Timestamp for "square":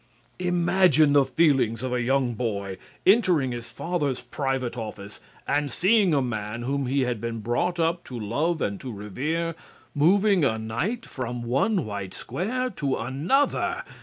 12.15-12.71